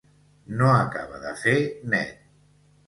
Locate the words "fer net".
1.43-2.29